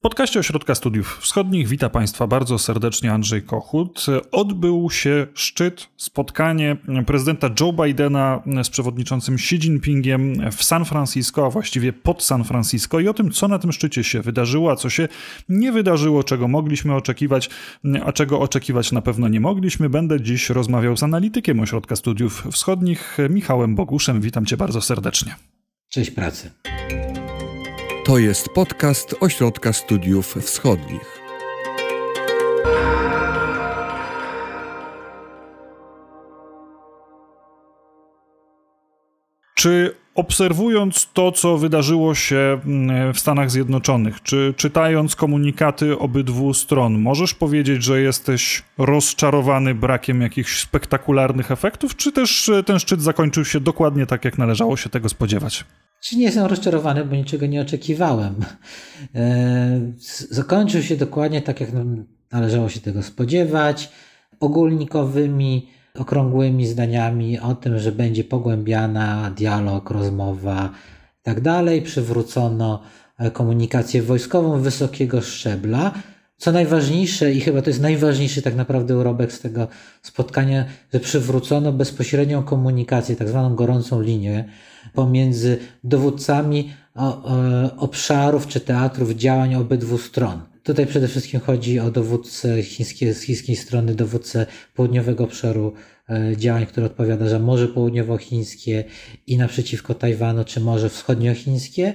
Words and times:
Podcaście 0.00 0.40
Ośrodka 0.40 0.74
Studiów 0.74 1.18
Wschodnich 1.20 1.68
wita 1.68 1.90
Państwa 1.90 2.26
bardzo 2.26 2.58
serdecznie 2.58 3.12
Andrzej 3.12 3.42
Kochut. 3.42 4.06
Odbył 4.32 4.90
się 4.90 5.26
szczyt, 5.34 5.88
spotkanie 5.96 6.76
prezydenta 7.06 7.50
Joe 7.60 7.72
Bidena 7.72 8.42
z 8.62 8.70
przewodniczącym 8.70 9.34
Xi 9.34 9.54
Jinpingiem 9.54 10.50
w 10.50 10.64
San 10.64 10.84
Francisco, 10.84 11.46
a 11.46 11.50
właściwie 11.50 11.92
pod 11.92 12.22
San 12.22 12.44
Francisco 12.44 13.00
i 13.00 13.08
o 13.08 13.14
tym, 13.14 13.30
co 13.30 13.48
na 13.48 13.58
tym 13.58 13.72
szczycie 13.72 14.04
się 14.04 14.22
wydarzyło, 14.22 14.70
a 14.70 14.76
co 14.76 14.90
się 14.90 15.08
nie 15.48 15.72
wydarzyło, 15.72 16.24
czego 16.24 16.48
mogliśmy 16.48 16.94
oczekiwać, 16.94 17.50
a 18.04 18.12
czego 18.12 18.40
oczekiwać 18.40 18.92
na 18.92 19.02
pewno 19.02 19.28
nie 19.28 19.40
mogliśmy. 19.40 19.90
Będę 19.90 20.20
dziś 20.20 20.50
rozmawiał 20.50 20.96
z 20.96 21.02
analitykiem 21.02 21.60
Ośrodka 21.60 21.96
Studiów 21.96 22.46
Wschodnich, 22.52 23.18
Michałem 23.30 23.74
Boguszem. 23.74 24.20
Witam 24.20 24.46
Cię 24.46 24.56
bardzo 24.56 24.80
serdecznie. 24.80 25.34
Cześć 25.88 26.10
pracy. 26.10 26.50
To 28.08 28.18
jest 28.18 28.48
podcast 28.48 29.14
Ośrodka 29.20 29.72
Studiów 29.72 30.34
Wschodnich. 30.34 31.20
Czy 39.54 39.94
obserwując 40.14 41.08
to, 41.12 41.32
co 41.32 41.58
wydarzyło 41.58 42.14
się 42.14 42.60
mm, 42.66 43.14
w 43.14 43.18
Stanach 43.18 43.50
Zjednoczonych, 43.50 44.22
czy 44.22 44.54
czytając 44.56 45.16
komunikaty 45.16 45.98
obydwu 45.98 46.54
stron, 46.54 46.98
możesz 46.98 47.34
powiedzieć, 47.34 47.84
że 47.84 48.00
jesteś 48.00 48.62
rozczarowany 48.78 49.74
brakiem 49.74 50.20
jakichś 50.20 50.60
spektakularnych 50.60 51.50
efektów, 51.50 51.96
czy 51.96 52.12
też 52.12 52.48
e, 52.48 52.62
ten 52.62 52.78
szczyt 52.78 53.02
zakończył 53.02 53.44
się 53.44 53.60
dokładnie 53.60 54.06
tak, 54.06 54.24
jak 54.24 54.38
należało 54.38 54.76
się 54.76 54.90
tego 54.90 55.08
spodziewać? 55.08 55.64
Czy 56.00 56.16
nie 56.16 56.24
jestem 56.24 56.46
rozczarowany, 56.46 57.04
bo 57.04 57.16
niczego 57.16 57.46
nie 57.46 57.60
oczekiwałem. 57.60 58.34
E, 59.14 59.80
zakończył 60.30 60.82
się 60.82 60.96
dokładnie 60.96 61.42
tak, 61.42 61.60
jak 61.60 61.70
należało 62.32 62.68
się 62.68 62.80
tego 62.80 63.02
spodziewać, 63.02 63.90
ogólnikowymi, 64.40 65.68
okrągłymi 65.94 66.66
zdaniami 66.66 67.38
o 67.38 67.54
tym, 67.54 67.78
że 67.78 67.92
będzie 67.92 68.24
pogłębiana 68.24 69.30
dialog, 69.30 69.90
rozmowa 69.90 70.70
i 71.20 71.22
tak 71.22 71.40
dalej. 71.40 71.82
Przywrócono 71.82 72.82
komunikację 73.32 74.02
wojskową 74.02 74.60
wysokiego 74.60 75.20
szczebla. 75.20 75.92
Co 76.38 76.52
najważniejsze, 76.52 77.32
i 77.32 77.40
chyba 77.40 77.62
to 77.62 77.70
jest 77.70 77.80
najważniejszy 77.80 78.42
tak 78.42 78.54
naprawdę 78.54 78.96
urobek 78.96 79.32
z 79.32 79.40
tego 79.40 79.68
spotkania, 80.02 80.64
że 80.94 81.00
przywrócono 81.00 81.72
bezpośrednią 81.72 82.42
komunikację, 82.42 83.16
tak 83.16 83.28
zwaną 83.28 83.54
gorącą 83.54 84.00
linię 84.00 84.44
pomiędzy 84.94 85.58
dowódcami 85.84 86.72
obszarów 87.76 88.46
czy 88.46 88.60
teatrów 88.60 89.10
działań 89.10 89.54
obydwu 89.54 89.98
stron. 89.98 90.40
Tutaj 90.62 90.86
przede 90.86 91.08
wszystkim 91.08 91.40
chodzi 91.40 91.80
o 91.80 91.90
dowódcę 91.90 92.62
chińskie, 92.62 93.14
z 93.14 93.22
chińskiej 93.22 93.56
strony, 93.56 93.94
dowódcę 93.94 94.46
południowego 94.74 95.24
obszaru 95.24 95.72
e, 96.08 96.36
działań, 96.36 96.66
który 96.66 96.86
odpowiada 96.86 97.28
za 97.28 97.38
Morze 97.38 97.68
Południowochińskie 97.68 98.84
i 99.26 99.36
naprzeciwko 99.36 99.94
Tajwanu, 99.94 100.44
czy 100.44 100.60
Morze 100.60 100.88
Wschodniochińskie. 100.88 101.94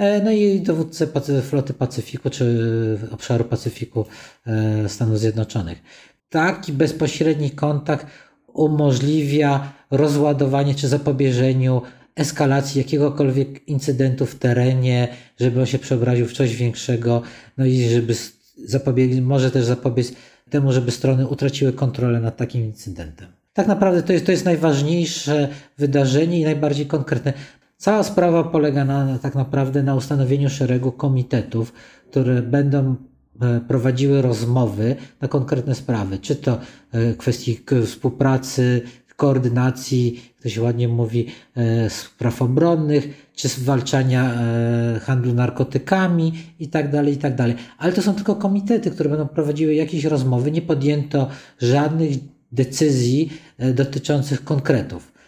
E, 0.00 0.22
no 0.22 0.30
i 0.30 0.60
dowódcę 0.60 1.06
floty 1.42 1.74
Pacyfiku, 1.74 2.30
czy 2.30 2.98
obszaru 3.10 3.44
Pacyfiku 3.44 4.04
e, 4.46 4.88
Stanów 4.88 5.18
Zjednoczonych. 5.18 5.82
Taki 6.30 6.72
bezpośredni 6.72 7.50
kontakt 7.50 8.06
umożliwia 8.46 9.72
rozładowanie 9.90 10.74
czy 10.74 10.88
zapobieżeniu 10.88 11.82
eskalacji 12.16 12.78
jakiegokolwiek 12.78 13.68
incydentu 13.68 14.26
w 14.26 14.34
terenie, 14.34 15.08
żeby 15.40 15.60
on 15.60 15.66
się 15.66 15.78
przeobraził 15.78 16.26
w 16.26 16.32
coś 16.32 16.56
większego, 16.56 17.22
no 17.58 17.64
i 17.66 17.88
żeby 17.88 18.14
zapobiec, 18.64 19.20
może 19.20 19.50
też 19.50 19.64
zapobiec 19.64 20.12
temu, 20.50 20.72
żeby 20.72 20.90
strony 20.90 21.28
utraciły 21.28 21.72
kontrolę 21.72 22.20
nad 22.20 22.36
takim 22.36 22.64
incydentem. 22.64 23.28
Tak 23.52 23.66
naprawdę 23.66 24.02
to 24.02 24.12
jest, 24.12 24.26
to 24.26 24.32
jest 24.32 24.44
najważniejsze 24.44 25.48
wydarzenie 25.78 26.40
i 26.40 26.44
najbardziej 26.44 26.86
konkretne. 26.86 27.32
Cała 27.80 28.02
sprawa 28.02 28.44
polega 28.44 28.84
na, 28.84 29.18
tak 29.18 29.34
naprawdę 29.34 29.82
na 29.82 29.94
ustanowieniu 29.94 30.50
szeregu 30.50 30.92
komitetów, 30.92 31.72
które 32.10 32.42
będą 32.42 32.96
e, 33.40 33.60
prowadziły 33.60 34.22
rozmowy 34.22 34.96
na 35.20 35.28
konkretne 35.28 35.74
sprawy, 35.74 36.18
czy 36.18 36.36
to 36.36 36.58
e, 36.92 37.14
kwestii 37.14 37.60
współpracy 37.86 38.82
koordynacji, 39.16 40.22
to 40.42 40.48
się 40.48 40.62
ładnie 40.62 40.88
mówi, 40.88 41.26
e, 41.56 41.90
spraw 41.90 42.42
obronnych, 42.42 43.30
czy 43.34 43.48
zwalczania 43.48 44.34
handlu 45.02 45.34
narkotykami 45.34 46.32
i 46.58 46.68
tak 46.68 46.90
dalej, 46.90 47.14
i 47.14 47.18
tak 47.18 47.36
dalej. 47.36 47.54
Ale 47.78 47.92
to 47.92 48.02
są 48.02 48.14
tylko 48.14 48.36
komitety, 48.36 48.90
które 48.90 49.10
będą 49.10 49.28
prowadziły 49.28 49.74
jakieś 49.74 50.04
rozmowy. 50.04 50.50
Nie 50.50 50.62
podjęto 50.62 51.28
żadnych 51.58 52.10
decyzji 52.52 53.32
dotyczących 53.74 54.44
konkretów. 54.44 55.19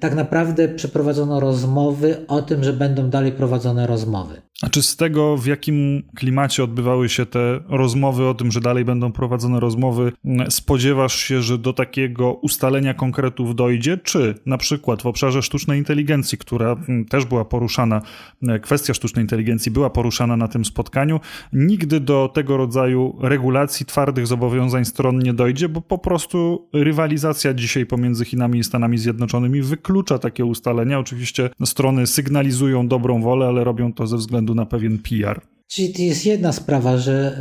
Tak 0.00 0.14
naprawdę 0.14 0.68
przeprowadzono 0.68 1.40
rozmowy 1.40 2.26
o 2.28 2.42
tym, 2.42 2.64
że 2.64 2.72
będą 2.72 3.10
dalej 3.10 3.32
prowadzone 3.32 3.86
rozmowy. 3.86 4.45
A 4.62 4.68
czy 4.68 4.82
z 4.82 4.96
tego, 4.96 5.36
w 5.36 5.46
jakim 5.46 6.02
klimacie 6.14 6.64
odbywały 6.64 7.08
się 7.08 7.26
te 7.26 7.60
rozmowy 7.68 8.28
o 8.28 8.34
tym, 8.34 8.52
że 8.52 8.60
dalej 8.60 8.84
będą 8.84 9.12
prowadzone 9.12 9.60
rozmowy, 9.60 10.12
spodziewasz 10.48 11.16
się, 11.16 11.42
że 11.42 11.58
do 11.58 11.72
takiego 11.72 12.32
ustalenia 12.32 12.94
konkretów 12.94 13.54
dojdzie? 13.54 13.98
Czy 13.98 14.34
na 14.46 14.58
przykład 14.58 15.02
w 15.02 15.06
obszarze 15.06 15.42
sztucznej 15.42 15.78
inteligencji, 15.78 16.38
która 16.38 16.76
też 17.08 17.24
była 17.24 17.44
poruszana, 17.44 18.02
e, 18.48 18.58
kwestia 18.58 18.94
sztucznej 18.94 19.24
inteligencji 19.24 19.72
była 19.72 19.90
poruszana 19.90 20.36
na 20.36 20.48
tym 20.48 20.64
spotkaniu, 20.64 21.20
nigdy 21.52 22.00
do 22.00 22.30
tego 22.34 22.56
rodzaju 22.56 23.18
regulacji, 23.20 23.86
twardych 23.86 24.26
zobowiązań 24.26 24.84
stron 24.84 25.18
nie 25.18 25.34
dojdzie, 25.34 25.68
bo 25.68 25.80
po 25.80 25.98
prostu 25.98 26.68
rywalizacja 26.72 27.54
dzisiaj 27.54 27.86
pomiędzy 27.86 28.24
Chinami 28.24 28.58
i 28.58 28.64
Stanami 28.64 28.98
Zjednoczonymi 28.98 29.62
wyklucza 29.62 30.18
takie 30.18 30.44
ustalenia. 30.44 30.98
Oczywiście 30.98 31.50
strony 31.64 32.06
sygnalizują 32.06 32.88
dobrą 32.88 33.22
wolę, 33.22 33.46
ale 33.46 33.64
robią 33.64 33.92
to 33.92 34.06
ze 34.06 34.16
względu 34.16 34.45
względu 34.46 34.54
na 34.54 34.66
pewien 34.66 34.98
PR. 34.98 35.40
Czyli 35.66 35.92
to 35.92 36.02
jest 36.02 36.26
jedna 36.26 36.52
sprawa, 36.52 36.98
że 36.98 37.38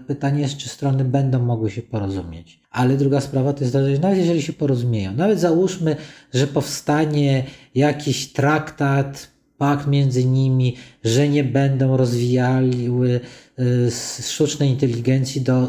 y, 0.00 0.04
pytanie 0.04 0.40
jest, 0.40 0.56
czy 0.56 0.68
strony 0.68 1.04
będą 1.04 1.38
mogły 1.44 1.70
się 1.70 1.82
porozumieć. 1.82 2.60
Ale 2.70 2.96
druga 2.96 3.20
sprawa 3.20 3.52
to 3.52 3.64
jest, 3.64 3.72
że 3.72 3.98
nawet 3.98 4.18
jeżeli 4.18 4.42
się 4.42 4.52
porozumieją, 4.52 5.14
nawet 5.14 5.40
załóżmy, 5.40 5.96
że 6.34 6.46
powstanie 6.46 7.44
jakiś 7.74 8.32
traktat, 8.32 9.30
pakt 9.58 9.86
między 9.86 10.24
nimi, 10.24 10.76
że 11.04 11.28
nie 11.28 11.44
będą 11.44 11.96
rozwijały 11.96 13.20
y, 13.58 13.90
sztucznej 14.22 14.70
inteligencji 14.70 15.40
do 15.40 15.68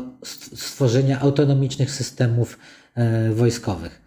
stworzenia 0.56 1.20
autonomicznych 1.20 1.92
systemów 1.92 2.58
y, 3.30 3.36
wojskowych. 3.36 4.02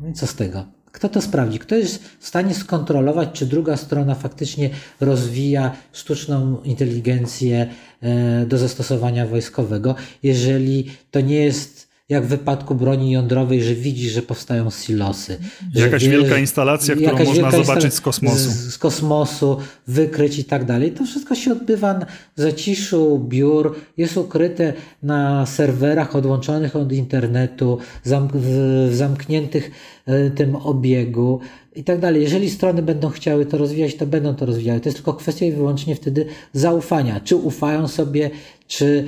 No 0.00 0.08
i 0.08 0.12
co 0.12 0.26
z 0.26 0.34
tego? 0.34 0.79
Kto 0.92 1.08
to 1.08 1.22
sprawdzi? 1.22 1.58
Kto 1.58 1.74
jest 1.74 2.04
w 2.18 2.26
stanie 2.26 2.54
skontrolować, 2.54 3.28
czy 3.32 3.46
druga 3.46 3.76
strona 3.76 4.14
faktycznie 4.14 4.70
rozwija 5.00 5.76
sztuczną 5.92 6.62
inteligencję 6.62 7.70
e, 8.02 8.46
do 8.46 8.58
zastosowania 8.58 9.26
wojskowego, 9.26 9.94
jeżeli 10.22 10.90
to 11.10 11.20
nie 11.20 11.44
jest 11.44 11.89
jak 12.10 12.24
w 12.24 12.28
wypadku 12.28 12.74
broni 12.74 13.10
jądrowej, 13.10 13.62
że 13.62 13.74
widzisz, 13.74 14.12
że 14.12 14.22
powstają 14.22 14.70
silosy. 14.70 15.38
Jakaś 15.74 16.04
wie, 16.04 16.10
wielka 16.10 16.38
instalacja, 16.38 16.96
którą 16.96 17.24
można 17.24 17.50
zobaczyć 17.50 17.94
z 17.94 18.00
kosmosu. 18.00 18.50
Z, 18.50 18.74
z, 18.74 18.78
kosmosu, 18.78 19.56
wykryć 19.86 20.38
i 20.38 20.44
tak 20.44 20.64
dalej. 20.64 20.92
To 20.92 21.04
wszystko 21.04 21.34
się 21.34 21.52
odbywa 21.52 22.06
w 22.36 22.40
zaciszu 22.40 23.24
biur, 23.28 23.76
jest 23.96 24.16
ukryte 24.16 24.72
na 25.02 25.46
serwerach 25.46 26.16
odłączonych 26.16 26.76
od 26.76 26.92
internetu, 26.92 27.78
zamk 28.04 28.32
w 28.34 28.88
zamkniętych 28.92 29.70
e, 30.06 30.30
tym 30.30 30.56
obiegu 30.56 31.40
i 31.76 31.84
tak 31.84 31.98
dalej. 31.98 32.22
Jeżeli 32.22 32.50
strony 32.50 32.82
będą 32.82 33.08
chciały 33.08 33.46
to 33.46 33.58
rozwijać, 33.58 33.94
to 33.94 34.06
będą 34.06 34.34
to 34.34 34.46
rozwijały. 34.46 34.80
To 34.80 34.88
jest 34.88 34.96
tylko 34.96 35.14
kwestia 35.14 35.46
i 35.46 35.52
wyłącznie 35.52 35.94
wtedy 35.94 36.26
zaufania. 36.52 37.20
Czy 37.20 37.36
ufają 37.36 37.88
sobie, 37.88 38.30
czy 38.70 39.04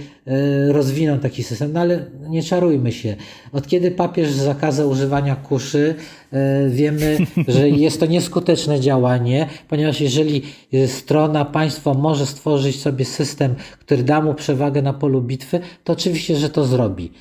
y, 0.68 0.72
rozwiną 0.72 1.18
taki 1.18 1.42
system. 1.42 1.72
No 1.72 1.80
ale 1.80 2.04
nie 2.28 2.42
czarujmy 2.42 2.92
się. 2.92 3.16
Od 3.52 3.66
kiedy 3.66 3.90
papież 3.90 4.30
zakazał 4.30 4.90
używania 4.90 5.36
kuszy, 5.36 5.94
y, 6.32 6.70
wiemy, 6.70 7.18
że 7.48 7.68
jest 7.68 8.00
to 8.00 8.06
nieskuteczne 8.06 8.80
działanie, 8.80 9.48
ponieważ 9.68 10.00
jeżeli 10.00 10.42
strona, 10.86 11.44
państwo 11.44 11.94
może 11.94 12.26
stworzyć 12.26 12.80
sobie 12.80 13.04
system, 13.04 13.54
który 13.80 14.02
da 14.02 14.20
mu 14.22 14.34
przewagę 14.34 14.82
na 14.82 14.92
polu 14.92 15.22
bitwy, 15.22 15.60
to 15.84 15.92
oczywiście, 15.92 16.36
że 16.36 16.50
to 16.50 16.64
zrobi. 16.64 17.12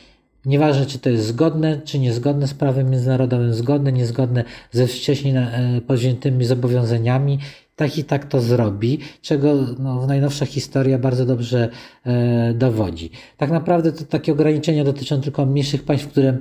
Nieważne, 0.45 0.86
czy 0.86 1.00
to 1.00 1.10
jest 1.10 1.25
zgodne, 1.25 1.81
czy 1.86 2.00
niezgodne 2.00 2.48
z 2.48 2.54
prawem 2.54 2.89
międzynarodowym, 2.89 3.54
zgodne, 3.54 3.92
niezgodne 3.92 4.44
ze 4.71 4.88
wcześniej 4.88 5.36
e, 5.36 5.81
powziętymi 5.88 6.45
zobowiązaniami, 6.45 7.39
tak 7.81 7.98
i 7.98 8.04
tak 8.04 8.25
to 8.25 8.42
zrobi, 8.42 9.00
czego 9.22 9.56
no, 9.80 10.07
najnowsza 10.07 10.45
historia 10.45 11.00
bardzo 11.00 11.25
dobrze 11.25 11.69
e, 12.06 12.54
dowodzi. 12.54 13.10
Tak 13.38 13.51
naprawdę 13.51 13.92
to 13.92 14.06
takie 14.06 14.31
ograniczenia 14.31 14.83
dotyczą 14.83 15.22
tylko 15.22 15.45
mniejszych 15.45 15.83
państw, 15.83 16.07
w 16.07 16.12
którym 16.12 16.39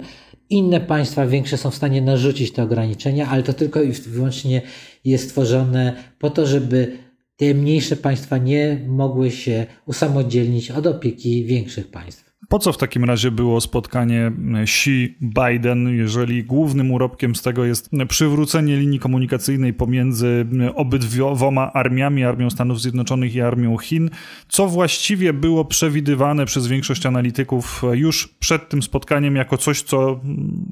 inne 0.51 0.81
państwa 0.81 1.27
większe 1.27 1.57
są 1.57 1.71
w 1.71 1.75
stanie 1.75 2.03
narzucić 2.03 2.53
te 2.53 2.63
ograniczenia, 2.63 3.29
ale 3.29 3.43
to 3.43 3.53
tylko 3.53 3.83
i 3.83 3.93
wyłącznie 3.93 4.63
jest 5.05 5.25
stworzone 5.25 5.97
po 6.19 6.31
to, 6.31 6.47
żeby 6.47 6.99
te 7.37 7.55
mniejsze 7.55 7.97
państwa 7.97 8.39
nie 8.39 8.81
mogły 8.87 9.31
się 9.31 9.67
usamodzielnić 9.87 10.71
od 10.71 10.87
opieki 10.87 11.45
większych 11.45 11.91
państw. 11.91 12.30
Po 12.51 12.59
co 12.59 12.73
w 12.73 12.77
takim 12.77 13.05
razie 13.05 13.31
było 13.31 13.61
spotkanie 13.61 14.33
Xi-Biden, 14.63 15.89
jeżeli 15.89 16.45
głównym 16.45 16.91
urobkiem 16.91 17.35
z 17.35 17.43
tego 17.43 17.65
jest 17.65 17.91
przywrócenie 18.09 18.77
linii 18.77 18.99
komunikacyjnej 18.99 19.75
pomiędzy 19.75 20.47
obydwoma 20.75 21.73
armiami, 21.73 22.25
Armią 22.25 22.51
Stanów 22.51 22.81
Zjednoczonych 22.81 23.35
i 23.35 23.41
Armią 23.41 23.79
Chin, 23.79 24.11
co 24.49 24.69
właściwie 24.69 25.33
było 25.33 25.65
przewidywane 25.65 26.47
przez 26.47 26.67
większość 26.67 27.07
analityków 27.07 27.83
już 27.93 28.29
przed 28.29 28.69
tym 28.69 28.83
spotkaniem 28.83 29.37
jako 29.37 29.59
coś, 29.59 29.83
co 29.83 30.21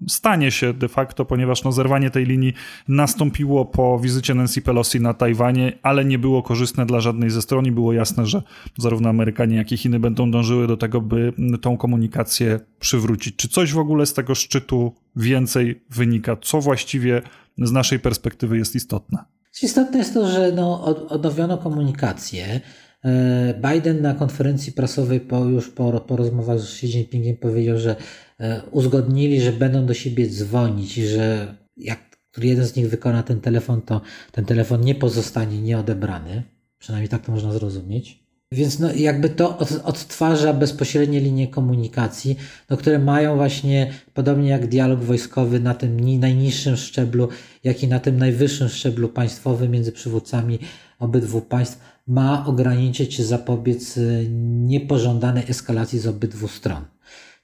stanie 0.09 0.51
się 0.51 0.73
de 0.73 0.89
facto, 0.89 1.25
ponieważ 1.25 1.65
no, 1.65 1.73
zerwanie 1.73 2.11
tej 2.11 2.27
linii 2.27 2.53
nastąpiło 2.89 3.65
po 3.65 3.99
wizycie 3.99 4.35
Nancy 4.35 4.63
Pelosi 4.63 5.01
na 5.01 5.15
Tajwanie, 5.15 5.73
ale 5.83 6.05
nie 6.05 6.19
było 6.19 6.43
korzystne 6.43 6.87
dla 6.87 7.01
żadnej 7.01 7.31
ze 7.31 7.43
stron 7.43 7.67
i 7.67 7.71
było 7.71 7.93
jasne, 7.93 8.27
że 8.27 8.43
zarówno 8.79 9.09
Amerykanie, 9.09 9.57
jak 9.57 9.73
i 9.73 9.77
Chiny 9.77 10.01
będą 10.01 10.31
dążyły 10.31 10.67
do 10.67 10.77
tego, 10.77 11.01
by 11.01 11.33
to 11.63 11.68
tą 11.69 11.77
komunikację 11.77 12.61
przywrócić. 12.81 13.37
Czy 13.37 13.49
coś 13.49 13.73
w 13.73 13.79
ogóle 13.79 14.07
z 14.07 14.15
tego 14.15 14.35
szczytu 14.35 14.93
więcej 15.17 15.85
wynika? 15.91 16.37
Co 16.43 16.61
właściwie 16.61 17.23
z 17.59 17.73
naszej 17.73 17.99
perspektywy 17.99 18.59
jest 18.59 18.75
istotne? 18.75 19.19
Istotne 19.63 19.99
jest 19.99 20.15
to, 20.15 20.31
że 20.31 20.53
no, 20.53 20.85
odnowiono 21.09 21.59
komunikację. 21.59 22.61
E, 23.05 23.61
Biden 23.73 24.03
na 24.03 24.15
konferencji 24.15 24.73
prasowej 24.73 25.21
po, 25.21 25.45
już 25.45 25.71
po, 25.71 26.01
po 26.01 26.17
rozmowach 26.17 26.61
z 26.61 26.65
Xi 26.65 26.87
Jinpingiem 26.87 27.37
powiedział, 27.37 27.79
że 27.79 27.97
e, 28.41 28.63
uzgodnili, 28.71 29.41
że 29.41 29.53
będą 29.53 29.87
do 29.87 29.95
siebie 29.95 30.29
dzwonić 30.29 30.99
i 30.99 31.07
że 31.07 31.55
jak 31.77 31.99
jeden 32.39 32.67
z 32.67 32.77
nich 32.77 32.91
wykona 32.91 33.23
ten 33.23 33.41
telefon, 33.41 33.83
to 33.83 34.01
ten 34.33 34.45
telefon 34.45 34.81
nie 34.81 34.95
pozostanie 34.95 35.63
nieodebrany. 35.63 36.43
Przynajmniej 36.79 37.09
tak 37.09 37.23
to 37.23 37.33
można 37.33 37.53
zrozumieć. 37.53 38.28
Więc 38.53 38.79
no, 38.79 38.93
jakby 38.93 39.29
to 39.29 39.59
odtwarza 39.85 40.53
bezpośrednie 40.53 41.21
linie 41.21 41.49
komunikacji, 41.49 42.37
no, 42.71 42.77
które 42.77 42.99
mają 42.99 43.37
właśnie, 43.37 43.93
podobnie 44.15 44.49
jak 44.49 44.67
dialog 44.67 45.01
wojskowy 45.01 45.61
na 45.61 45.75
tym 45.75 46.19
najniższym 46.21 46.77
szczeblu, 46.77 47.29
jak 47.65 47.83
i 47.83 47.89
na 47.89 48.01
tym 48.01 48.17
najwyższym 48.17 48.69
szczeblu 48.69 49.09
państwowym 49.09 49.71
między 49.71 49.93
przywódcami 49.93 50.59
obydwu 50.99 51.41
państw, 51.41 51.79
ma 52.07 52.47
ograniczyć 52.47 53.17
czy 53.17 53.25
zapobiec 53.25 53.97
y, 53.97 54.27
niepożądanej 54.67 55.45
eskalacji 55.49 55.99
z 55.99 56.07
obydwu 56.07 56.49
stron. 56.49 56.85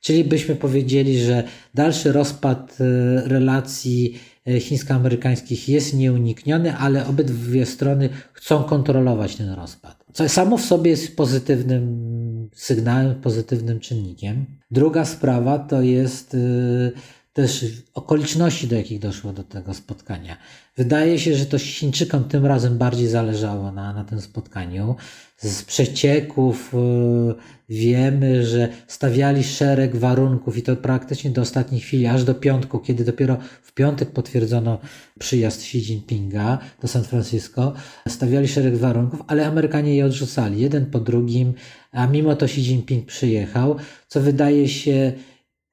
Czyli 0.00 0.24
byśmy 0.24 0.56
powiedzieli, 0.56 1.18
że 1.18 1.44
dalszy 1.74 2.12
rozpad 2.12 2.80
y, 2.80 2.84
relacji 3.28 4.18
chińsko-amerykańskich 4.60 5.68
jest 5.68 5.94
nieunikniony, 5.94 6.76
ale 6.76 7.06
obydwie 7.06 7.66
strony 7.66 8.08
chcą 8.32 8.64
kontrolować 8.64 9.36
ten 9.36 9.50
rozpad 9.50 10.04
co 10.14 10.28
samo 10.28 10.56
w 10.56 10.64
sobie 10.64 10.90
jest 10.90 11.16
pozytywnym 11.16 12.14
sygnałem, 12.54 13.20
pozytywnym 13.20 13.80
czynnikiem. 13.80 14.46
Druga 14.70 15.04
sprawa 15.04 15.58
to 15.58 15.82
jest 15.82 16.34
y, 16.34 16.92
też 17.34 17.66
okoliczności, 17.94 18.66
do 18.66 18.76
jakich 18.76 18.98
doszło 18.98 19.32
do 19.32 19.44
tego 19.44 19.74
spotkania. 19.74 20.36
Wydaje 20.76 21.18
się, 21.18 21.34
że 21.34 21.46
to 21.46 21.58
Chińczykom 21.58 22.24
tym 22.24 22.46
razem 22.46 22.78
bardziej 22.78 23.08
zależało 23.08 23.72
na, 23.72 23.92
na 23.92 24.04
tym 24.04 24.20
spotkaniu. 24.20 24.96
Z 25.36 25.62
przecieków 25.62 26.74
y, 26.74 27.34
wiemy, 27.68 28.46
że 28.46 28.68
stawiali 28.86 29.44
szereg 29.44 29.96
warunków 29.96 30.56
i 30.56 30.62
to 30.62 30.76
praktycznie 30.76 31.30
do 31.30 31.42
ostatniej 31.42 31.80
chwili, 31.80 32.06
aż 32.06 32.24
do 32.24 32.34
piątku, 32.34 32.78
kiedy 32.78 33.04
dopiero 33.04 33.36
w 33.62 33.72
piątek 33.72 34.10
potwierdzono 34.10 34.78
przyjazd 35.18 35.60
Xi 35.60 35.78
Jinpinga 35.78 36.58
do 36.82 36.88
San 36.88 37.04
Francisco. 37.04 37.72
Stawiali 38.08 38.48
szereg 38.48 38.76
warunków, 38.76 39.22
ale 39.26 39.46
Amerykanie 39.46 39.96
je 39.96 40.04
odrzucali, 40.04 40.60
jeden 40.60 40.86
po 40.86 41.00
drugim, 41.00 41.54
a 41.92 42.06
mimo 42.06 42.36
to 42.36 42.46
Xi 42.46 42.60
Jinping 42.60 43.06
przyjechał, 43.06 43.76
co 44.08 44.20
wydaje 44.20 44.68
się 44.68 45.12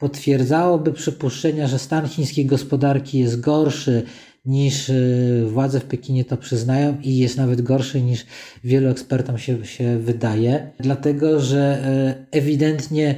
potwierdzałoby 0.02 0.94
przypuszczenia, 0.94 1.68
że 1.68 1.80
stan 1.80 2.08
chińskiej 2.08 2.46
gospodarki 2.46 3.20
jest 3.20 3.40
gorszy 3.40 4.04
niż 4.46 4.90
y, 4.90 5.46
władze 5.48 5.80
w 5.80 5.86
Pekinie 5.86 6.26
to 6.26 6.38
przyznają 6.38 6.98
i 7.04 7.18
jest 7.18 7.38
nawet 7.38 7.62
gorszy 7.62 8.02
niż 8.02 8.26
wielu 8.64 8.90
ekspertom 8.90 9.38
się, 9.38 9.66
się 9.66 9.98
wydaje, 9.98 10.72
dlatego 10.80 11.40
że 11.40 11.84
y, 12.32 12.38
ewidentnie 12.38 13.16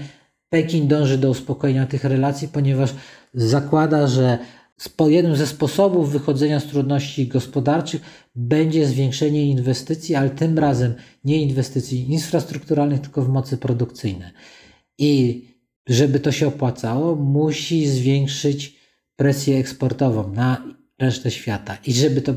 Pekin 0.50 0.88
dąży 0.88 1.18
do 1.18 1.30
uspokojenia 1.30 1.86
tych 1.86 2.04
relacji, 2.04 2.48
ponieważ 2.48 2.94
zakłada, 3.34 4.08
że 4.08 4.38
jednym 5.00 5.36
ze 5.36 5.48
sposobów 5.48 6.12
wychodzenia 6.12 6.60
z 6.60 6.66
trudności 6.66 7.28
gospodarczych 7.28 8.02
będzie 8.36 8.88
zwiększenie 8.88 9.46
inwestycji, 9.46 10.16
ale 10.16 10.30
tym 10.30 10.60
razem 10.60 10.94
nie 11.24 11.42
inwestycji 11.42 12.12
infrastrukturalnych, 12.12 13.02
tylko 13.02 13.22
w 13.22 13.30
mocy 13.30 13.58
produkcyjne. 13.58 14.32
I 14.98 15.53
żeby 15.88 16.20
to 16.20 16.32
się 16.32 16.48
opłacało, 16.48 17.16
musi 17.16 17.88
zwiększyć 17.88 18.76
presję 19.16 19.58
eksportową 19.58 20.34
na 20.34 20.64
resztę 21.00 21.32
świata. 21.32 21.78
I 21.86 21.94
żeby, 21.94 22.22
to, 22.22 22.34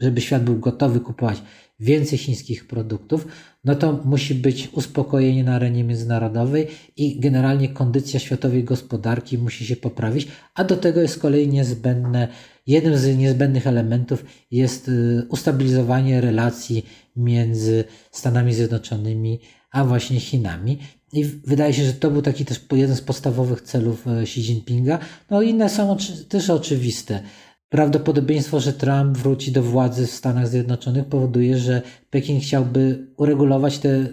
żeby 0.00 0.20
świat 0.20 0.44
był 0.44 0.58
gotowy 0.58 1.00
kupować 1.00 1.42
więcej 1.80 2.18
chińskich 2.18 2.66
produktów, 2.66 3.26
no 3.64 3.74
to 3.74 4.00
musi 4.04 4.34
być 4.34 4.68
uspokojenie 4.72 5.44
na 5.44 5.54
arenie 5.54 5.84
międzynarodowej 5.84 6.66
i 6.96 7.20
generalnie 7.20 7.68
kondycja 7.68 8.20
światowej 8.20 8.64
gospodarki 8.64 9.38
musi 9.38 9.66
się 9.66 9.76
poprawić, 9.76 10.28
a 10.54 10.64
do 10.64 10.76
tego 10.76 11.00
jest 11.00 11.14
z 11.14 11.18
kolei 11.18 11.48
niezbędne, 11.48 12.28
jednym 12.66 12.96
z 12.96 13.18
niezbędnych 13.18 13.66
elementów 13.66 14.24
jest 14.50 14.88
y, 14.88 15.26
ustabilizowanie 15.28 16.20
relacji 16.20 16.86
między 17.16 17.84
Stanami 18.10 18.54
Zjednoczonymi 18.54 19.40
a 19.70 19.84
właśnie 19.84 20.20
Chinami. 20.20 20.78
I 21.12 21.24
wydaje 21.24 21.74
się, 21.74 21.84
że 21.84 21.92
to 21.92 22.10
był 22.10 22.22
taki 22.22 22.44
też 22.44 22.60
jeden 22.72 22.96
z 22.96 23.00
podstawowych 23.00 23.60
celów 23.60 24.06
e, 24.06 24.20
Xi 24.20 24.40
Jinpinga. 24.40 24.98
No 25.30 25.42
inne 25.42 25.68
są 25.68 25.96
też 26.28 26.50
oczywiste. 26.50 27.22
Prawdopodobieństwo, 27.68 28.60
że 28.60 28.72
Trump 28.72 29.18
wróci 29.18 29.52
do 29.52 29.62
władzy 29.62 30.06
w 30.06 30.10
Stanach 30.10 30.48
Zjednoczonych 30.48 31.04
powoduje, 31.04 31.58
że 31.58 31.82
Pekin 32.10 32.40
chciałby 32.40 33.06
uregulować 33.16 33.78
te 33.78 34.06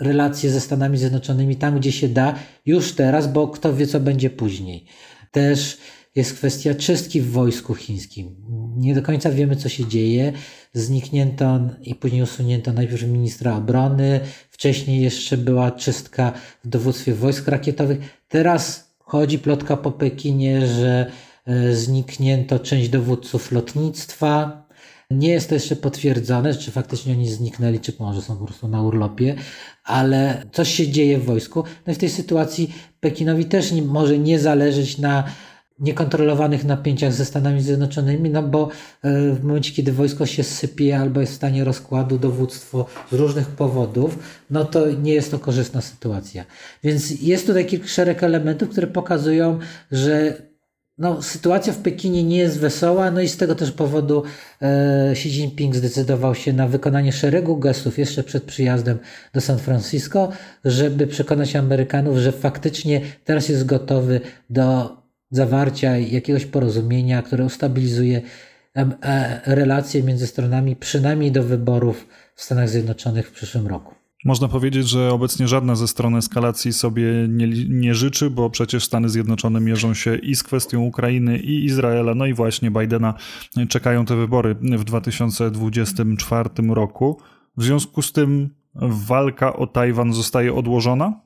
relacje 0.00 0.50
ze 0.50 0.60
Stanami 0.60 0.98
Zjednoczonymi 0.98 1.56
tam, 1.56 1.78
gdzie 1.78 1.92
się 1.92 2.08
da, 2.08 2.34
już 2.66 2.92
teraz, 2.92 3.32
bo 3.32 3.48
kto 3.48 3.74
wie, 3.74 3.86
co 3.86 4.00
będzie 4.00 4.30
później. 4.30 4.84
Też 5.30 5.78
jest 6.14 6.34
kwestia 6.34 6.74
czystki 6.74 7.20
w 7.20 7.30
wojsku 7.30 7.74
chińskim. 7.74 8.36
Nie 8.76 8.94
do 8.94 9.02
końca 9.02 9.30
wiemy, 9.30 9.56
co 9.56 9.68
się 9.68 9.86
dzieje. 9.86 10.32
Zniknięto 10.72 11.60
i 11.82 11.94
później 11.94 12.22
usunięto 12.22 12.72
najpierw 12.72 13.02
ministra 13.02 13.56
obrony, 13.56 14.20
wcześniej 14.50 15.02
jeszcze 15.02 15.36
była 15.36 15.70
czystka 15.70 16.32
w 16.64 16.68
dowództwie 16.68 17.14
wojsk 17.14 17.48
rakietowych. 17.48 17.98
Teraz 18.28 18.90
chodzi 18.98 19.38
plotka 19.38 19.76
po 19.76 19.92
Pekinie, 19.92 20.66
że 20.66 21.10
e, 21.46 21.74
zniknięto 21.74 22.58
część 22.58 22.88
dowódców 22.88 23.52
lotnictwa. 23.52 24.66
Nie 25.10 25.28
jest 25.28 25.48
to 25.48 25.54
jeszcze 25.54 25.76
potwierdzone, 25.76 26.54
czy 26.54 26.70
faktycznie 26.70 27.12
oni 27.12 27.28
zniknęli, 27.28 27.80
czy 27.80 27.92
może 27.98 28.22
są 28.22 28.36
po 28.36 28.44
prostu 28.44 28.68
na 28.68 28.82
urlopie, 28.82 29.34
ale 29.84 30.42
coś 30.52 30.74
się 30.74 30.88
dzieje 30.88 31.18
w 31.18 31.24
wojsku. 31.24 31.64
No 31.86 31.92
i 31.92 31.96
w 31.96 31.98
tej 31.98 32.08
sytuacji 32.08 32.74
Pekinowi 33.00 33.44
też 33.44 33.72
nie, 33.72 33.82
może 33.82 34.18
nie 34.18 34.38
zależeć 34.38 34.98
na 34.98 35.24
niekontrolowanych 35.80 36.64
napięciach 36.64 37.12
ze 37.12 37.24
Stanami 37.24 37.62
Zjednoczonymi, 37.62 38.30
no 38.30 38.42
bo 38.42 38.68
e, 39.02 39.32
w 39.32 39.44
momencie, 39.44 39.72
kiedy 39.72 39.92
wojsko 39.92 40.26
się 40.26 40.42
sypie 40.42 40.98
albo 40.98 41.20
jest 41.20 41.32
w 41.32 41.36
stanie 41.36 41.64
rozkładu, 41.64 42.18
dowództwo 42.18 42.86
z 43.12 43.14
różnych 43.14 43.46
powodów, 43.46 44.18
no 44.50 44.64
to 44.64 44.90
nie 44.90 45.14
jest 45.14 45.30
to 45.30 45.38
korzystna 45.38 45.80
sytuacja. 45.80 46.44
Więc 46.84 47.22
jest 47.22 47.46
tutaj 47.46 47.66
kilka 47.66 47.88
szereg 47.88 48.22
elementów, 48.22 48.68
które 48.68 48.86
pokazują, 48.86 49.58
że 49.90 50.42
no, 51.00 51.22
sytuacja 51.22 51.72
w 51.72 51.78
Pekinie 51.78 52.24
nie 52.24 52.38
jest 52.38 52.58
wesoła, 52.58 53.10
no 53.10 53.20
i 53.20 53.28
z 53.28 53.36
tego 53.36 53.54
też 53.54 53.72
powodu 53.72 54.22
e, 54.62 55.10
Xi 55.10 55.28
Jinping 55.28 55.76
zdecydował 55.76 56.34
się 56.34 56.52
na 56.52 56.68
wykonanie 56.68 57.12
szeregu 57.12 57.56
gestów 57.56 57.98
jeszcze 57.98 58.22
przed 58.22 58.44
przyjazdem 58.44 58.98
do 59.32 59.40
San 59.40 59.58
Francisco, 59.58 60.32
żeby 60.64 61.06
przekonać 61.06 61.56
Amerykanów, 61.56 62.18
że 62.18 62.32
faktycznie 62.32 63.00
teraz 63.24 63.48
jest 63.48 63.66
gotowy 63.66 64.20
do 64.50 64.99
zawarcia 65.30 65.98
jakiegoś 65.98 66.46
porozumienia, 66.46 67.22
które 67.22 67.44
ustabilizuje 67.44 68.22
e, 68.76 69.40
relacje 69.54 70.02
między 70.02 70.26
stronami, 70.26 70.76
przynajmniej 70.76 71.32
do 71.32 71.42
wyborów 71.42 72.06
w 72.34 72.42
Stanach 72.42 72.68
Zjednoczonych 72.68 73.28
w 73.28 73.32
przyszłym 73.32 73.66
roku. 73.66 73.94
Można 74.24 74.48
powiedzieć, 74.48 74.88
że 74.88 75.12
obecnie 75.12 75.48
żadna 75.48 75.74
ze 75.74 75.88
stron 75.88 76.16
eskalacji 76.16 76.72
sobie 76.72 77.04
nie, 77.28 77.48
nie, 77.68 77.94
życzy, 77.94 78.30
bo 78.30 78.50
przecież 78.50 78.84
Stany 78.84 79.08
Zjednoczone 79.08 79.60
mierzą 79.60 79.94
się 79.94 80.16
i 80.16 80.34
z 80.34 80.42
kwestią 80.42 80.80
Ukrainy, 80.80 81.38
i 81.38 81.64
Izraela, 81.64 82.14
no 82.14 82.26
i 82.26 82.34
właśnie 82.34 82.70
Bidena 82.70 83.14
czekają 83.68 84.04
te 84.04 84.16
wybory 84.16 84.54
w 84.54 84.84
2024 84.84 86.50
roku. 86.68 87.20
W 87.56 87.64
związku 87.64 88.02
z 88.02 88.12
tym 88.12 88.50
walka 88.82 89.56
o 89.56 89.66
Tajwan 89.66 90.12
zostaje 90.12 90.54
odłożona? 90.54 91.20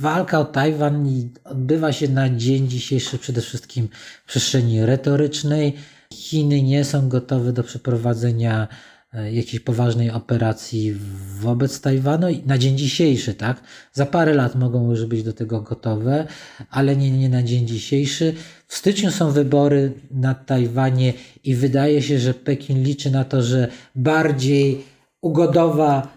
Walka 0.00 0.40
o 0.40 0.44
Tajwan 0.44 1.08
odbywa 1.44 1.92
się 1.92 2.08
na 2.08 2.30
dzień 2.30 2.68
dzisiejszy 2.68 3.18
przede 3.18 3.40
wszystkim 3.40 3.88
w 4.24 4.28
przestrzeni 4.28 4.86
retorycznej. 4.86 5.74
Chiny 6.12 6.62
nie 6.62 6.84
są 6.84 7.08
gotowe 7.08 7.52
do 7.52 7.62
przeprowadzenia 7.62 8.68
e, 9.12 9.32
jakiejś 9.32 9.60
poważnej 9.60 10.10
operacji 10.10 10.94
wobec 11.40 11.80
Tajwanu 11.80 12.26
na 12.46 12.58
dzień 12.58 12.78
dzisiejszy, 12.78 13.34
tak? 13.34 13.60
Za 13.92 14.06
parę 14.06 14.34
lat 14.34 14.54
mogą 14.54 14.90
już 14.90 15.04
być 15.04 15.22
do 15.22 15.32
tego 15.32 15.60
gotowe, 15.60 16.26
ale 16.70 16.96
nie, 16.96 17.10
nie 17.10 17.28
na 17.28 17.42
dzień 17.42 17.66
dzisiejszy. 17.66 18.34
W 18.66 18.76
styczniu 18.76 19.10
są 19.10 19.30
wybory 19.30 19.92
na 20.10 20.34
Tajwanie 20.34 21.12
i 21.44 21.54
wydaje 21.54 22.02
się, 22.02 22.18
że 22.18 22.34
Pekin 22.34 22.82
liczy 22.82 23.10
na 23.10 23.24
to, 23.24 23.42
że 23.42 23.68
bardziej 23.94 24.84
ugodowa 25.20 26.15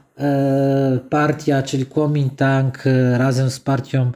partia, 1.10 1.64
czyli 1.64 1.86
Kuomintang 1.86 2.88
e, 2.88 3.18
razem 3.18 3.50
z 3.50 3.60
partią, 3.60 4.12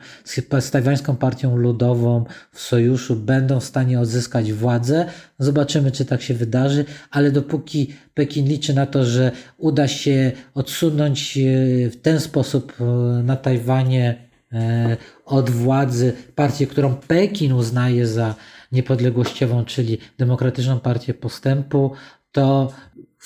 z 0.60 0.72
tajwańską 0.72 1.16
partią 1.16 1.58
ludową 1.58 2.26
w 2.52 2.60
sojuszu 2.60 3.16
będą 3.16 3.60
w 3.60 3.64
stanie 3.64 4.00
odzyskać 4.00 4.54
władzę. 4.54 5.06
Zobaczymy, 5.40 5.92
czy 5.92 6.06
tak 6.06 6.22
się 6.22 6.34
wydarzy, 6.34 6.86
ale 7.12 7.32
dopóki 7.32 7.94
Pekin 8.14 8.48
liczy 8.48 8.74
na 8.74 8.86
to, 8.86 9.06
że 9.06 9.32
uda 9.58 9.88
się 9.88 10.32
odsunąć 10.54 11.38
e, 11.38 11.42
w 11.90 12.02
ten 12.02 12.20
sposób 12.20 12.74
na 13.24 13.36
Tajwanie 13.36 14.34
od 15.26 15.50
władzy 15.50 16.14
partię, 16.36 16.68
którą 16.68 16.96
Pekin 16.96 17.54
uznaje 17.54 18.08
za 18.08 18.36
niepodległościową, 18.72 19.66
czyli 19.66 19.98
Demokratyczną 20.18 20.80
Partię 20.80 21.14
Postępu, 21.14 21.92
to 22.34 22.72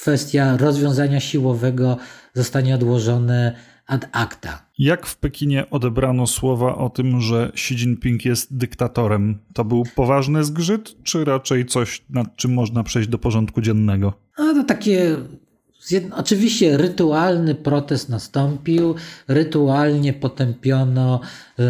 kwestia 0.01 0.57
rozwiązania 0.57 1.19
siłowego 1.19 1.97
zostanie 2.33 2.75
odłożone 2.75 3.55
ad 3.87 4.09
acta. 4.11 4.65
Jak 4.79 5.05
w 5.05 5.17
Pekinie 5.17 5.69
odebrano 5.69 6.27
słowa 6.27 6.75
o 6.75 6.89
tym, 6.89 7.21
że 7.21 7.51
Xi 7.53 7.73
Jinping 7.73 8.25
jest 8.25 8.57
dyktatorem? 8.57 9.39
To 9.53 9.65
był 9.65 9.83
poważny 9.95 10.43
zgrzyt, 10.43 11.03
czy 11.03 11.25
raczej 11.25 11.65
coś, 11.65 12.03
nad 12.09 12.35
czym 12.35 12.53
można 12.53 12.83
przejść 12.83 13.09
do 13.09 13.17
porządku 13.17 13.61
dziennego? 13.61 14.13
No 14.37 14.53
to 14.53 14.63
takie 14.63 15.17
Oczywiście 16.11 16.77
rytualny 16.77 17.55
protest 17.55 18.09
nastąpił, 18.09 18.95
rytualnie 19.27 20.13
potępiono 20.13 21.21
yy, 21.57 21.65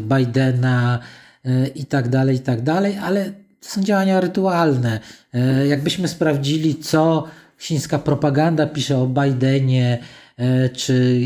Bidena 0.00 0.98
yy, 1.44 1.66
i 1.66 1.84
tak 1.84 2.08
dalej, 2.08 2.36
i 2.36 2.40
tak 2.40 2.62
dalej, 2.62 2.98
ale 2.98 3.32
to 3.62 3.68
są 3.68 3.82
działania 3.82 4.20
rytualne. 4.20 5.00
Yy, 5.32 5.66
jakbyśmy 5.66 6.08
sprawdzili, 6.08 6.76
co 6.76 7.24
chińska 7.62 7.98
propaganda 7.98 8.66
pisze 8.66 8.98
o 8.98 9.06
Bidenie, 9.06 9.98
e, 10.36 10.68
czy, 10.68 11.20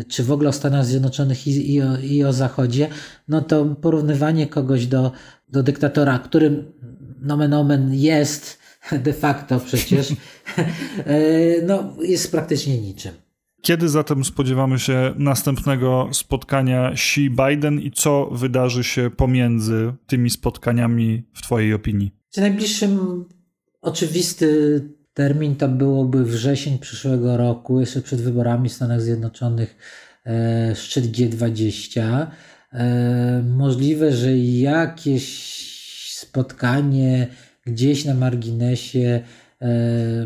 e, 0.00 0.04
czy 0.04 0.24
w 0.24 0.32
ogóle 0.32 0.48
o 0.48 0.52
Stanach 0.52 0.84
Zjednoczonych 0.84 1.46
i, 1.46 1.74
i, 1.74 1.82
o, 1.82 1.98
i 1.98 2.24
o 2.24 2.32
Zachodzie, 2.32 2.88
no 3.28 3.40
to 3.40 3.64
porównywanie 3.64 4.46
kogoś 4.46 4.86
do, 4.86 5.12
do 5.48 5.62
dyktatora, 5.62 6.18
którym 6.18 6.72
nomen 7.20 7.54
omen 7.54 7.94
jest 7.94 8.58
de 9.04 9.12
facto 9.12 9.60
przecież, 9.60 10.10
e, 11.06 11.62
no, 11.66 11.92
jest 12.02 12.30
praktycznie 12.30 12.78
niczym. 12.78 13.29
Kiedy 13.62 13.88
zatem 13.88 14.24
spodziewamy 14.24 14.78
się 14.78 15.14
następnego 15.16 16.08
spotkania 16.12 16.92
Xi-Biden 16.92 17.80
i 17.80 17.90
co 17.90 18.26
wydarzy 18.32 18.84
się 18.84 19.10
pomiędzy 19.16 19.92
tymi 20.06 20.30
spotkaniami 20.30 21.22
w 21.34 21.42
Twojej 21.42 21.74
opinii? 21.74 22.10
W 22.32 22.36
najbliższym 22.36 23.24
oczywisty 23.80 24.80
Termin 25.14 25.56
to 25.56 25.68
byłoby 25.68 26.24
wrzesień 26.24 26.78
przyszłego 26.78 27.36
roku, 27.36 27.80
jeszcze 27.80 28.02
przed 28.02 28.20
wyborami 28.20 28.68
w 28.68 28.72
Stanach 28.72 29.00
Zjednoczonych, 29.00 29.76
e, 30.26 30.74
szczyt 30.76 31.04
G20. 31.04 32.26
E, 32.72 33.42
możliwe, 33.56 34.12
że 34.12 34.38
jakieś 34.38 35.26
spotkanie 36.14 37.26
gdzieś 37.66 38.04
na 38.04 38.14
marginesie 38.14 39.20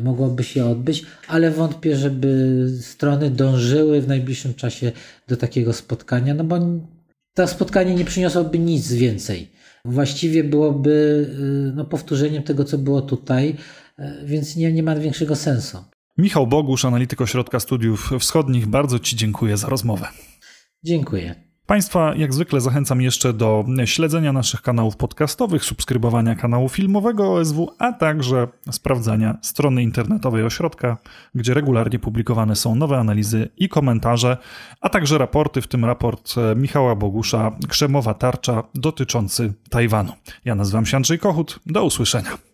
mogłoby 0.03 0.45
się 0.45 0.67
odbyć, 0.67 1.07
ale 1.29 1.51
wątpię, 1.51 1.97
żeby 1.97 2.67
strony 2.81 3.31
dążyły 3.31 4.01
w 4.01 4.09
najbliższym 4.09 4.55
czasie 4.55 4.93
do 5.29 5.37
takiego 5.37 5.73
spotkania, 5.73 6.35
no 6.35 6.45
bo 6.45 6.59
to 7.35 7.47
spotkanie 7.49 7.95
nie 7.95 8.05
przyniosłoby 8.05 8.59
nic 8.59 8.93
więcej. 8.93 9.51
Właściwie 9.85 10.45
byłoby 10.45 11.27
no, 11.75 11.85
powtórzeniem 11.85 12.43
tego, 12.43 12.65
co 12.65 12.79
było 12.79 13.03
tutaj, 13.03 13.57
E, 13.99 14.25
więc 14.25 14.57
nie, 14.57 14.73
nie 14.73 14.83
ma 14.83 14.97
większego 14.97 15.37
sensu. 15.37 15.79
Michał 16.19 16.47
Bogusz, 16.47 16.85
analityk 16.85 17.21
Ośrodka 17.21 17.61
Studiów 17.61 18.11
Wschodnich, 18.21 18.67
bardzo 18.67 18.99
Ci 18.99 19.17
dziękuję 19.17 19.57
za 19.57 19.69
rozmowę. 19.69 20.09
Dziękuję. 20.85 21.54
Państwa 21.67 22.15
jak 22.15 22.35
zwykle 22.35 22.61
zachęcam 22.61 23.01
jeszcze 23.01 23.33
do 23.33 23.65
śledzenia 23.85 24.33
naszych 24.33 24.63
kanałów 24.63 24.97
podcastowych, 24.97 25.65
subskrybowania 25.65 26.35
kanału 26.35 26.69
filmowego 26.69 27.35
OSW, 27.35 27.71
a 27.79 27.93
także 27.93 28.49
sprawdzania 28.71 29.39
strony 29.43 29.83
internetowej 29.83 30.45
ośrodka, 30.45 30.97
gdzie 31.35 31.55
regularnie 31.55 31.99
publikowane 31.99 32.57
są 32.57 32.75
nowe 32.75 32.99
analizy 32.99 33.49
i 33.57 33.69
komentarze, 33.69 34.37
a 34.81 34.89
także 34.89 35.19
raporty, 35.19 35.61
w 35.61 35.67
tym 35.67 35.85
raport 35.85 36.35
Michała 36.57 36.95
Bogusza 36.95 37.53
Krzemowa 37.69 38.15
Tarcza 38.15 38.63
dotyczący 38.75 39.53
Tajwanu. 39.71 40.13
Ja 40.45 40.55
nazywam 40.55 40.87
się 40.87 40.97
Andrzej 40.97 41.19
Kochut, 41.19 41.61
do 41.67 41.85
usłyszenia. 41.85 42.54